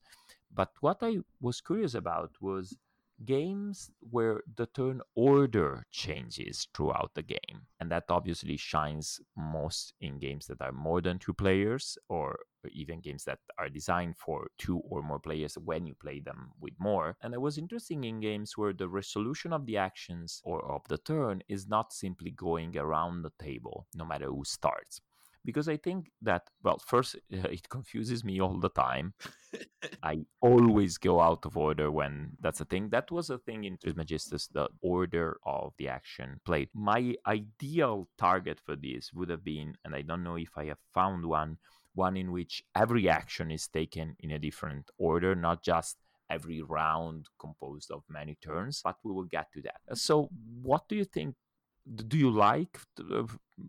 [0.52, 2.78] But what I was curious about was
[3.26, 7.68] games where the turn order changes throughout the game.
[7.80, 12.40] And that obviously shines most in games that are more than two players or
[12.72, 16.74] even games that are designed for two or more players when you play them with
[16.80, 17.16] more.
[17.22, 20.98] And it was interesting in games where the resolution of the actions or of the
[20.98, 25.02] turn is not simply going around the table, no matter who starts
[25.46, 29.14] because I think that well, first it confuses me all the time.
[30.04, 32.90] I always go out of order when that's a thing.
[32.90, 36.70] That was a thing in Trismegistus, the order of the action played.
[36.74, 40.78] My ideal target for this would have been, and I don't know if I have
[40.94, 41.58] found one,
[42.06, 45.98] one in which every action is taken in a different order, not just
[46.30, 49.80] every round composed of many turns, but we will get to that.
[49.98, 50.30] So,
[50.62, 51.36] what do you think?
[52.12, 53.24] Do you like uh,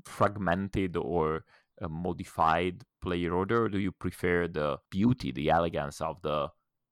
[0.05, 1.45] fragmented or
[1.81, 6.49] a modified player order, or do you prefer the beauty, the elegance of the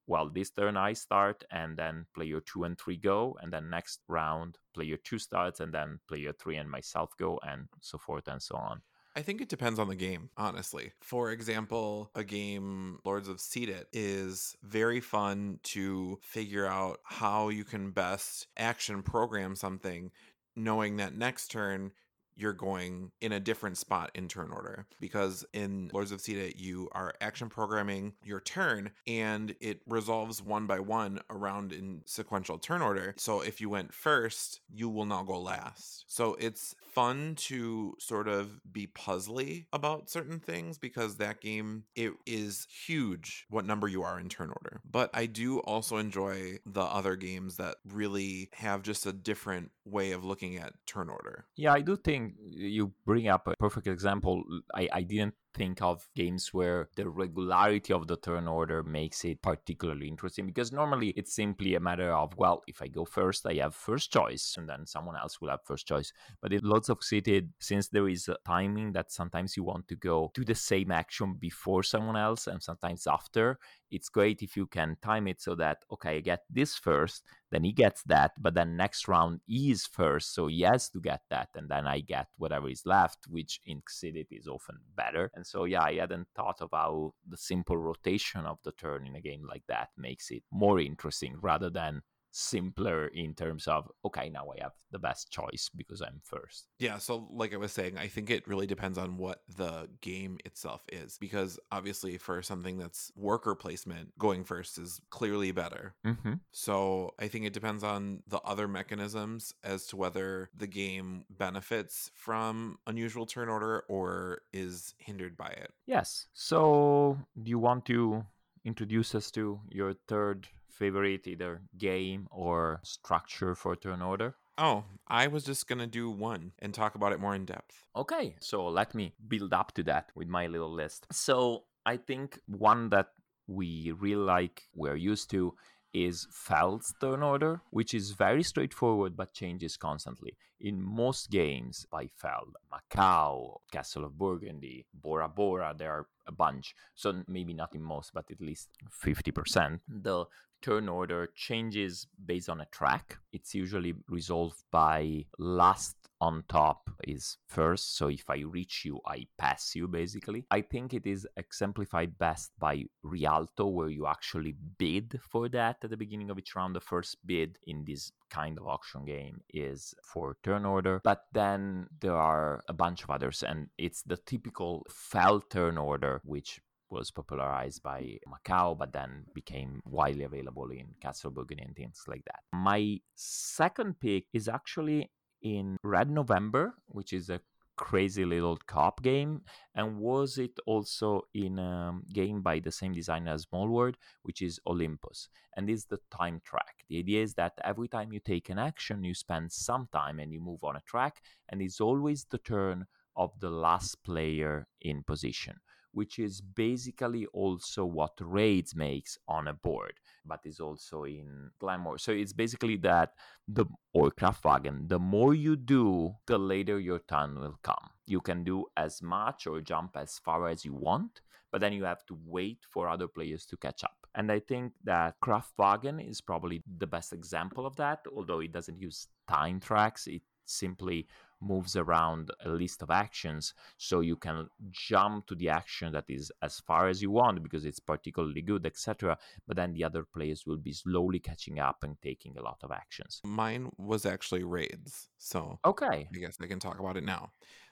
[0.08, 4.00] well, this turn I start, and then player two and three go, and then next
[4.08, 8.42] round player two starts, and then player three and myself go, and so forth and
[8.42, 8.80] so on.
[9.18, 10.92] I think it depends on the game, honestly.
[11.00, 17.64] For example, a game, Lords of Xidit, is very fun to figure out how you
[17.64, 20.12] can best action program something,
[20.54, 21.90] knowing that next turn
[22.38, 26.88] you're going in a different spot in turn order because in Lords of Xidit you
[26.92, 32.80] are action programming your turn and it resolves one by one around in sequential turn
[32.80, 33.14] order.
[33.18, 36.04] So if you went first, you will not go last.
[36.06, 42.12] So it's fun to sort of be puzzly about certain things because that game it
[42.24, 44.80] is huge what number you are in turn order.
[44.88, 50.12] But I do also enjoy the other games that really have just a different way
[50.12, 51.46] of looking at turn order.
[51.56, 54.42] Yeah, I do think you bring up a perfect example.
[54.74, 59.42] I, I didn't think of games where the regularity of the turn order makes it
[59.42, 63.54] particularly interesting because normally it's simply a matter of, well, if I go first, I
[63.54, 66.12] have first choice and then someone else will have first choice.
[66.40, 69.96] But in Lords of Xidit, since there is a timing that sometimes you want to
[69.96, 73.58] go do the same action before someone else and sometimes after,
[73.90, 77.64] it's great if you can time it so that, okay, I get this first, then
[77.64, 81.22] he gets that, but then next round he is first, so he has to get
[81.30, 85.30] that, and then I get whatever is left, which in Xidit is often better.
[85.34, 89.14] And so, yeah, I hadn't thought of how the simple rotation of the turn in
[89.14, 92.02] a game like that makes it more interesting rather than
[92.38, 96.68] simpler in terms of okay now i have the best choice because i'm first.
[96.78, 100.38] Yeah so like i was saying i think it really depends on what the game
[100.44, 105.94] itself is because obviously for something that's worker placement going first is clearly better.
[106.06, 106.34] Mm-hmm.
[106.52, 112.10] so i think it depends on the other mechanisms as to whether the game benefits
[112.14, 115.72] from unusual turn order or is hindered by it.
[115.86, 116.26] Yes.
[116.34, 118.24] So do you want to
[118.64, 124.34] introduce us to your third favorite either game or structure for turn order?
[124.56, 127.84] Oh, I was just going to do one and talk about it more in depth.
[127.94, 131.06] Okay, so let me build up to that with my little list.
[131.12, 133.08] So I think one that
[133.46, 135.54] we really like, we're used to,
[135.94, 140.36] is Feld's turn order, which is very straightforward but changes constantly.
[140.60, 146.74] In most games by Feld, Macau, Castle of Burgundy, Bora Bora, there are a bunch.
[146.94, 148.68] So maybe not in most, but at least
[149.04, 149.80] 50%.
[149.88, 150.26] The
[150.62, 153.18] turn order changes based on a track.
[153.32, 157.96] It's usually resolved by last on top is first.
[157.96, 160.46] So if I reach you, I pass you basically.
[160.50, 165.90] I think it is exemplified best by Rialto, where you actually bid for that at
[165.90, 166.74] the beginning of each round.
[166.74, 171.00] The first bid in this kind of auction game is for turn order.
[171.04, 176.20] But then there are a bunch of others, and it's the typical Feld turn order,
[176.24, 182.02] which was popularized by Macau, but then became widely available in Castle Burgundy and things
[182.06, 182.40] like that.
[182.52, 185.10] My second pick is actually
[185.42, 187.40] in Red November, which is a
[187.78, 189.40] crazy little cop game.
[189.74, 194.42] And was it also in a game by the same designer as small world which
[194.42, 195.28] is olympus.
[195.56, 196.84] And is the time track.
[196.88, 200.32] The idea is that every time you take an action you spend some time and
[200.32, 202.86] you move on a track and it's always the turn
[203.16, 205.56] of the last player in position
[205.98, 209.94] which is basically also what raids makes on a board
[210.28, 211.98] but is also in Glenmore.
[211.98, 213.14] So it's basically that
[213.48, 217.90] the or Kraftwagen, the more you do, the later your turn will come.
[218.06, 221.84] You can do as much or jump as far as you want, but then you
[221.84, 224.06] have to wait for other players to catch up.
[224.14, 228.80] And I think that Kraftwagen is probably the best example of that, although it doesn't
[228.80, 230.06] use time tracks.
[230.06, 231.06] It simply
[231.40, 236.32] moves around a list of actions so you can jump to the action that is
[236.42, 239.16] as far as you want because it's particularly good etc
[239.46, 242.70] but then the other players will be slowly catching up and taking a lot of
[242.70, 243.20] actions.
[243.24, 246.08] Mine was actually raids so okay.
[246.14, 247.30] I guess i can talk about it now.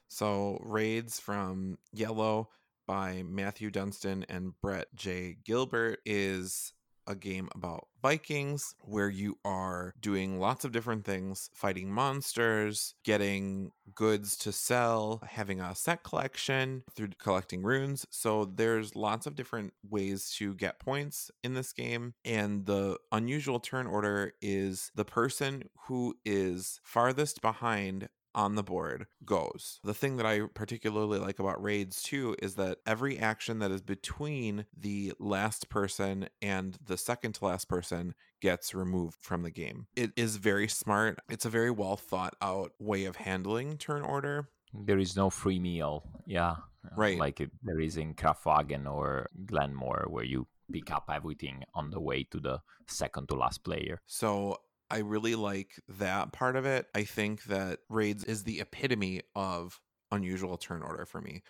[0.08, 2.46] So raids from Iello
[2.86, 5.38] by Matthew Dunstan and Brett J.
[5.44, 6.72] Gilbert is
[7.06, 13.72] a game about Vikings where you are doing lots of different things, fighting monsters, getting
[13.94, 18.06] goods to sell, having a set collection through collecting runes.
[18.10, 22.14] So there's lots of different ways to get points in this game.
[22.24, 29.06] And the unusual turn order is the person who is farthest behind on the board
[29.24, 29.80] goes.
[29.82, 33.80] The thing that I particularly like about raids too is that every action that is
[33.80, 39.86] between the last person and the second to last person gets removed from the game.
[39.96, 41.18] It is very smart.
[41.28, 44.48] It's a very well thought out way of handling turn order.
[44.74, 46.04] There is no free meal.
[46.26, 46.50] Yeah.
[46.50, 47.18] Uh, right.
[47.18, 52.00] Like it, there is in Kraftwagen or Glenmore where you pick up everything on the
[52.00, 54.00] way to the second to last player.
[54.06, 54.58] So
[54.90, 56.86] I really like that part of it.
[56.94, 59.80] I think that Raids is the epitome of
[60.10, 61.42] unusual turn order for me.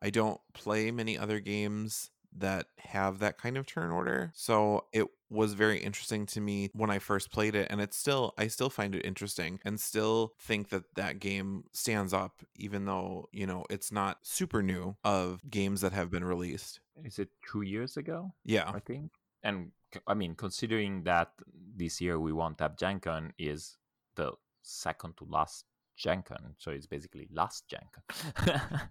[0.00, 4.32] I don't play many other games that have that kind of turn order.
[4.34, 8.34] So it was very interesting to me when I first played it and it's still
[8.36, 13.28] I still find it interesting and still think that that game stands up even though,
[13.32, 16.80] you know, it's not super new of games that have been released.
[17.04, 18.34] Is it 2 years ago?
[18.44, 18.70] Yeah.
[18.72, 19.12] I think.
[19.42, 19.70] And
[20.08, 21.30] I mean, considering that
[21.74, 23.76] this year we won't have Gen Con is
[24.16, 25.64] the second to last
[25.96, 28.80] Gen Con, so it's basically last Gen Con.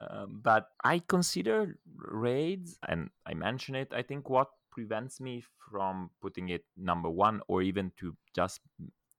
[0.00, 3.92] Um, but I consider raids, and I mention it.
[3.94, 8.60] I think what prevents me from putting it number one, or even to just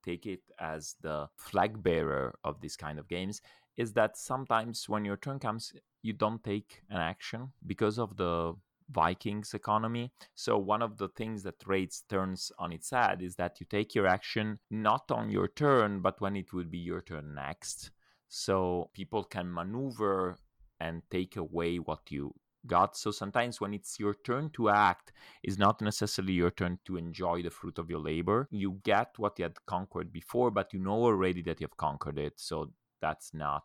[0.03, 3.41] take it as the flag bearer of this kind of games,
[3.77, 5.71] is that sometimes when your turn comes,
[6.01, 8.55] you don't take an action because of the
[8.91, 10.11] Vikings economy.
[10.35, 13.95] So one of the things that raids turns on its head is that you take
[13.95, 17.91] your action not on your turn, but when it would be your turn next.
[18.27, 20.37] So people can maneuver
[20.79, 22.33] and take away what you
[22.65, 22.95] got.
[22.95, 25.11] So sometimes when it's your turn to act,
[25.43, 28.47] it's not necessarily your turn to enjoy the fruit of your labor.
[28.51, 32.19] You get what you had conquered before, but you know already that you have conquered
[32.19, 32.33] it.
[32.37, 32.71] So
[33.01, 33.63] that's not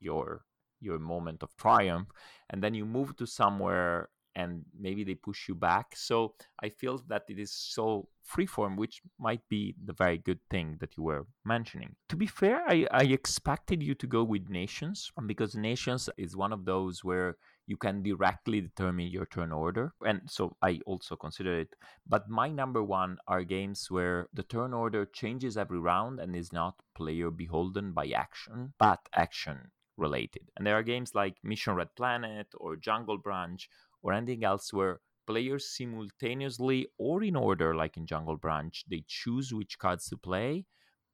[0.00, 0.44] your
[0.80, 2.08] your moment of triumph.
[2.50, 5.96] And then you move to somewhere and maybe they push you back.
[5.96, 10.76] So I feel that it is so freeform, which might be the very good thing
[10.80, 11.96] that you were mentioning.
[12.10, 16.36] To be fair, I, I expected you to go with nations um, because nations is
[16.36, 17.36] one of those where
[17.66, 19.92] you can directly determine your turn order.
[20.06, 21.74] And so I also consider it.
[22.06, 26.52] But my number one are games where the turn order changes every round and is
[26.52, 30.42] not player beholden by action, but action related.
[30.56, 33.68] And there are games like Mission Red Planet or Jungle Branch
[34.02, 39.52] or anything else where players simultaneously or in order, like in Jungle Branch, they choose
[39.52, 40.64] which cards to play,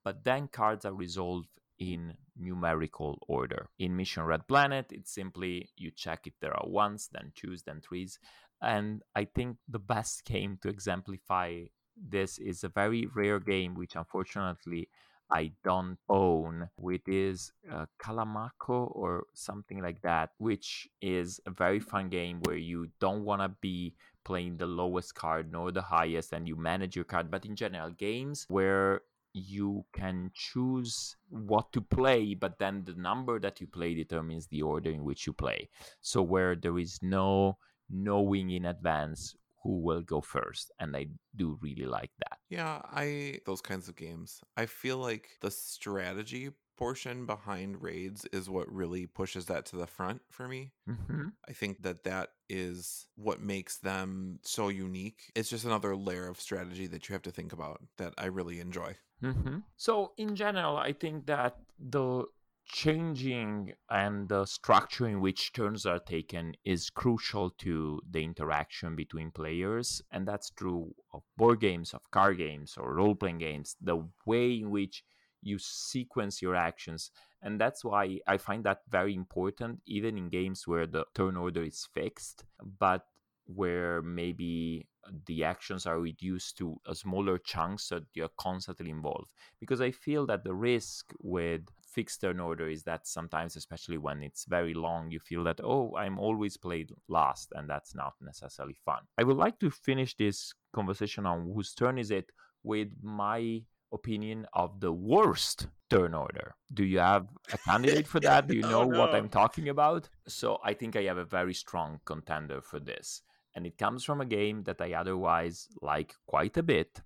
[0.05, 3.69] but then cards are resolved in numerical order.
[3.79, 7.81] In Mission Red Planet, it's simply you check if there are ones, then twos, then
[7.81, 8.19] threes.
[8.63, 11.65] And I think the best game to exemplify
[11.97, 14.89] this is a very rare game, which unfortunately
[15.31, 21.81] I don't own, which is uh, Kalamako or something like that, which is a very
[21.81, 23.95] fun game where you don't want to be
[24.25, 27.31] playing the lowest card nor the highest and you manage your card.
[27.31, 29.03] But in general, games where
[29.33, 34.63] you can choose what to play, but then the number that you play determines the
[34.63, 35.69] order in which you play.
[36.01, 37.59] So where there is no
[37.91, 39.35] knowing in advance
[39.65, 40.71] who will go first.
[40.79, 42.39] And I do really like that.
[42.51, 44.41] Yeah, I those kinds of games.
[44.57, 49.87] I feel like the strategy portion behind raids is what really pushes that to the
[49.87, 50.73] front for me.
[50.89, 51.29] Mm-hmm.
[51.49, 55.33] I think that that is what makes them so unique.
[55.35, 58.61] It's just another layer of strategy that you have to think about that I really
[58.61, 58.97] enjoy.
[59.23, 59.59] Mm-hmm.
[59.77, 62.25] So, in general, I think that the
[62.67, 69.31] changing and the structure in which turns are taken is crucial to the interaction between
[69.31, 73.97] players and that's true of board games of card games or role-playing games the
[74.27, 75.05] way in which
[75.43, 77.11] you sequence your actions.
[77.43, 81.63] And that's why i find that very important even in games where the turn order
[81.63, 82.45] is fixed
[82.79, 83.03] but
[83.47, 84.89] where maybe
[85.27, 89.31] the actions are reduced to a smaller chunks so you're constantly involved.
[89.61, 91.63] Because i feel that the risk with
[91.95, 95.95] fixed turn order is that sometimes especially when it's very long you feel that oh
[95.97, 100.53] i'm always played last and that's not necessarily fun i would like to finish this
[100.75, 102.31] conversation on whose turn is it
[102.65, 103.63] with my
[103.95, 106.55] opinion of the worst turn order.
[106.73, 108.47] Do you have a candidate for that?
[108.49, 108.99] Do you oh, know oh, no.
[108.99, 110.09] what I'm talking about?
[110.27, 113.23] So I think I have a very strong contender for this.
[113.55, 117.01] And it comes from a game that I otherwise like quite a bit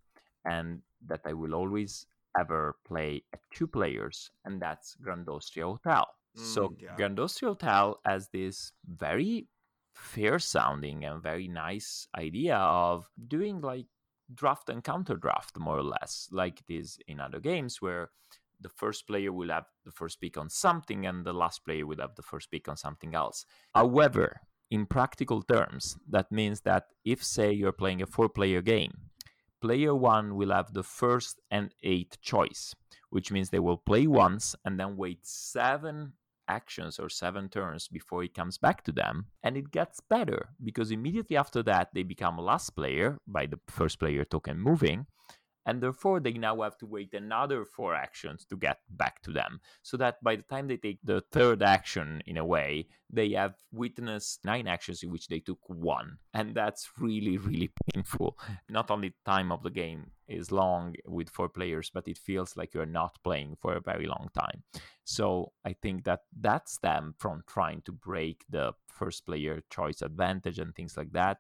[0.45, 2.07] and that I will always
[2.39, 6.07] ever play at two players, and that's Grand Austria Hotel.
[6.37, 6.97] Mm, so yeah.
[6.97, 9.49] Grand Austria Hotel has this very
[9.95, 13.87] fair sounding and very nice idea of doing like
[14.33, 18.11] draft and counter draft more or less like it is in other games where
[18.61, 21.99] the first player will have the first pick on something and the last player will
[21.99, 27.25] have the first pick on something else however in practical terms that means that if
[27.25, 29.08] say you're playing a four player game
[29.61, 32.75] player one will have the first and eighth choice
[33.11, 36.13] which means they will play once and then wait seven
[36.49, 39.27] actions or seven turns before it comes back to them.
[39.43, 43.99] And it gets better because immediately after that, they become last player by the first
[43.99, 45.07] player token moving
[45.69, 49.61] and therefore they now have to wait another four actions to get back to them.
[49.83, 53.55] So that by the time they take the third action in a way they have
[53.73, 56.19] witnessed nine actions in which they took one.
[56.33, 58.39] And that's really really painful.
[58.71, 62.73] Not only time of the game is long with four players but it feels like
[62.73, 64.63] you're not playing for a very long time.
[65.05, 70.59] So i think that that's them from trying to break the first player choice advantage
[70.59, 71.39] and things like that.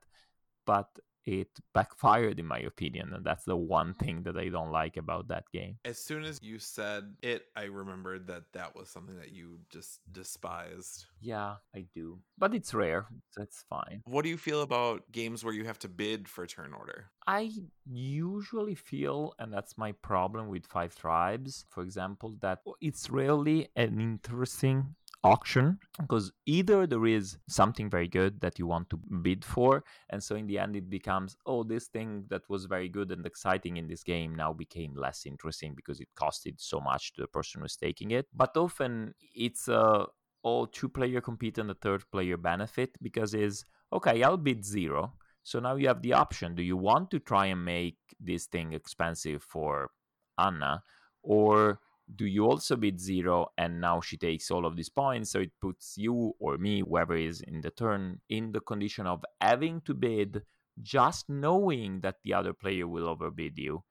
[0.66, 0.88] But
[1.28, 5.28] it backfired in my opinion and that's the one thing that i don't like about
[5.28, 5.76] that game.
[5.84, 10.00] As soon as you said it i remembered that that was something that you just
[10.10, 11.06] despised.
[11.20, 13.06] Yeah i do but it's rare
[13.36, 14.00] that's fine.
[14.04, 17.10] What do you feel about games where you have to bid for turn order?
[17.26, 17.50] I
[17.84, 23.68] usually feel and that's my problem with five tribes for example that oh, it's really
[23.76, 24.94] an interesting
[25.24, 30.22] auction because either there is something very good that you want to bid for and
[30.22, 33.76] so in the end it becomes oh this thing that was very good and exciting
[33.78, 37.60] in this game now became less interesting because it costed so much to the person
[37.60, 38.26] who's taking it.
[38.34, 40.06] But often it's a
[40.42, 45.14] all two player compete and the third player benefit because is okay i'll bid zero.
[45.42, 46.54] So now you have the option.
[46.54, 49.90] Do you want to try and make this thing expensive for
[50.38, 50.82] anna
[51.22, 51.80] or
[52.16, 53.48] do you also bid zero?
[53.58, 57.16] And now she takes all of these points so it puts you or me whoever
[57.16, 60.42] is in the turn in the condition of having to bid
[60.80, 63.82] just knowing that the other player will overbid you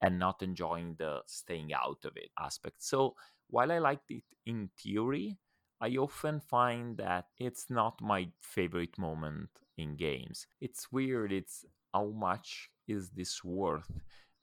[0.00, 2.76] and not enjoying the staying out of it aspect.
[2.82, 3.14] So
[3.48, 5.38] while i liked it in theory
[5.80, 10.46] i often find that it's not my favorite moment in games.
[10.60, 13.90] It's weird it's how much is this worth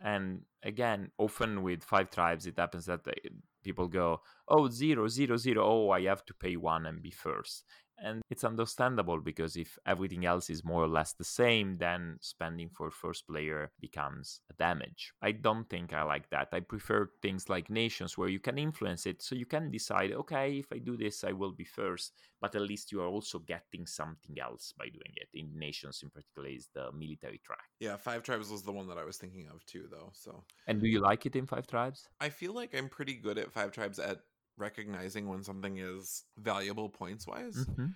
[0.03, 3.15] and again, often with five tribes, it happens that they,
[3.63, 5.65] people go, oh, zero, zero, zero.
[5.65, 7.63] Oh, I have to pay one and be first.
[7.97, 12.69] And it's understandable because if everything else is more or less the same, then spending
[12.69, 15.13] for first player becomes a damage.
[15.21, 16.49] I don't think I like that.
[16.51, 19.21] I prefer things like nations where you can influence it.
[19.21, 22.61] So you can decide, okay, if I do this, I will be first, but at
[22.61, 25.29] least you are also getting something else by doing it.
[25.33, 27.63] In nations, in particular, is the military track.
[27.79, 30.11] Yeah, Five Tribes was the one that I was thinking of too, though.
[30.13, 32.07] So, and do you like it in Five Tribes?
[32.19, 34.19] I feel like I'm pretty good at Five Tribes at
[34.57, 37.55] recognizing when something is valuable points wise.
[37.55, 37.87] Mm-hmm.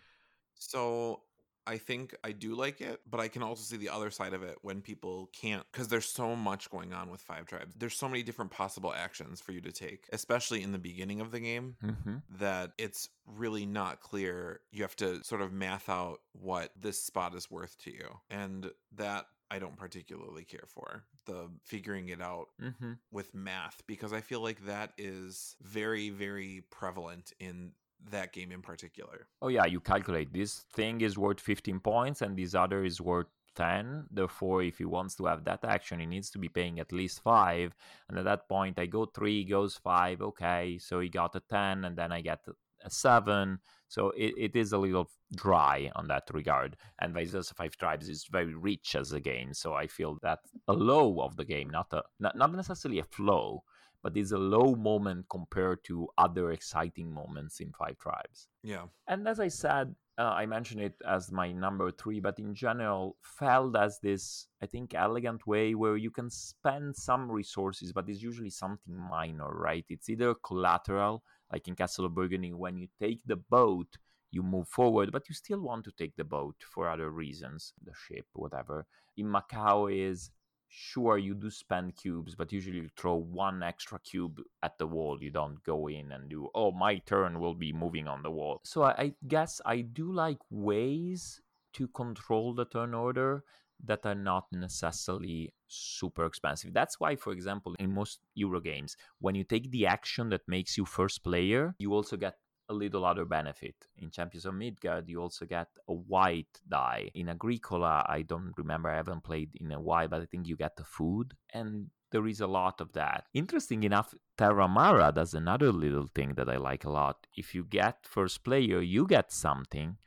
[0.56, 1.22] So
[1.68, 4.42] I think I do like it, but I can also see the other side of
[4.42, 7.74] it when people can't because there's so much going on with Five Tribes.
[7.78, 11.32] There's so many different possible actions for you to take, especially in the beginning of
[11.32, 12.16] the game, mm-hmm.
[12.40, 14.62] that it's really not clear.
[14.72, 18.08] You have to sort of math out what this spot is worth to you.
[18.30, 22.94] And that I don't particularly care for the figuring it out mm-hmm.
[23.12, 27.72] with math because I feel like that is very, very prevalent in
[28.12, 29.28] that game in particular.
[29.42, 33.28] Oh, yeah, you calculate this thing is worth 15 points and this other is worth
[33.56, 34.06] 10.
[34.12, 37.22] Therefore, if he wants to have that action, he needs to be paying at least
[37.24, 37.76] 5.
[38.08, 40.22] And at that point, I go 3, goes 5.
[40.22, 42.46] Okay, so he got a 10, and then I get
[42.84, 43.60] a 7.
[43.88, 46.78] So it, it is a little dry on that regard.
[47.00, 49.54] And Vice versa Five Tribes is very rich as a game.
[49.54, 53.04] So I feel that a low of the game, not a not, not necessarily a
[53.04, 53.64] flow,
[54.04, 58.48] but it's a low moment compared to other exciting moments in Five Tribes.
[58.64, 58.86] Yeah.
[59.08, 63.18] And as I said, uh, I mentioned it as my number three, but in general,
[63.22, 68.22] Feld as this, I think, elegant way where you can spend some resources, but it's
[68.22, 69.86] usually something minor, right?
[69.90, 73.98] It's either collateral, like in Castle of Burgundy, when you take the boat,
[74.32, 77.94] you move forward, but you still want to take the boat for other reasons, the
[78.08, 78.86] ship, whatever.
[79.16, 80.32] In Macau is
[80.70, 85.18] sure you do spend cubes but usually you throw one extra cube at the wall.
[85.22, 88.60] You don't go in and do oh my turn will be moving on the wall.
[88.64, 91.42] So i, I guess i do like ways
[91.74, 93.44] to control the turn order
[93.84, 99.36] that are not necessarily super expensive that's why for example in most euro games when
[99.36, 102.36] you take the action that makes you first player you also get
[102.70, 103.76] a little other benefit.
[103.98, 107.10] In Champions of Midgard, you also get a white die.
[107.16, 110.58] In Agricola, I don't remember, I haven't played in a while, but I think you
[110.58, 111.34] get the food.
[111.54, 113.26] And there is a lot of that.
[113.34, 117.28] Interesting enough, Terramara does another little thing that I like a lot.
[117.36, 119.98] If you get first player, you get something,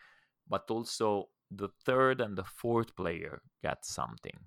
[0.49, 4.39] but also the third and the fourth player get something.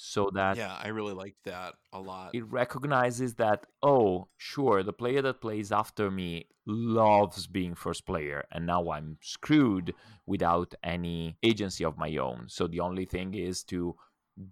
[0.00, 2.30] So that yeah i really liked that a lot.
[2.32, 8.44] it recognizes that oh sure the player that plays after me loves being first player
[8.52, 9.92] and now i'm screwed
[10.24, 12.44] without any agency of my own.
[12.46, 13.96] So the only thing is to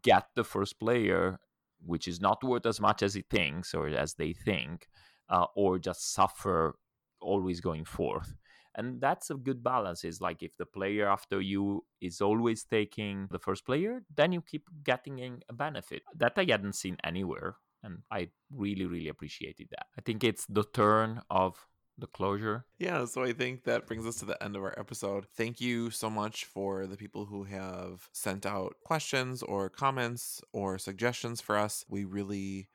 [0.03, 1.39] get the first player
[1.85, 4.89] which is not worth as much as he thinks or as they think
[5.29, 6.75] uh, or just suffer
[7.21, 8.35] always going fourth
[8.77, 13.27] and that's a good balance is like if the player after you is always taking
[13.31, 17.99] the first player then you keep getting a benefit that i hadn't seen anywhere and
[18.11, 21.67] i really really appreciated that i think it's the turn of
[21.99, 22.67] the closure.
[22.79, 25.27] Yeah, so I think that brings us to the end of our episode.
[25.35, 30.79] Thank you so much for the people who have sent out questions or comments or
[30.79, 31.85] suggestions for us.
[31.89, 32.69] We really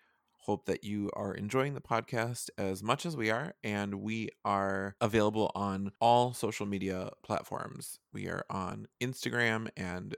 [0.46, 3.54] Hope that you are enjoying the podcast as much as we are.
[3.64, 8.00] And we are available on all social media platforms.
[8.12, 10.16] We are on Instagram and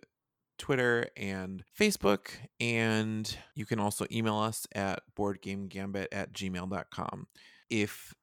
[0.58, 2.30] Twitter and Facebook.
[2.60, 7.28] And you can also email us at boardgamegambit at gmail.com.
[7.70, 8.14] If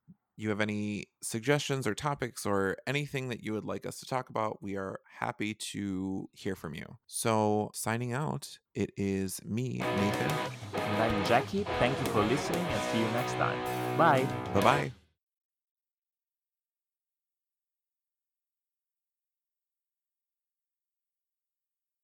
[0.41, 4.31] you have any suggestions or topics or anything that you would like us to talk
[4.31, 6.97] about, we are happy to hear from you.
[7.07, 10.31] So, signing out, it is me, Nathan.
[10.75, 11.65] And I'm Jackie.
[11.79, 13.59] Thank you for listening and see you next time.
[13.99, 14.27] Bye.
[14.55, 14.93] Bye bye.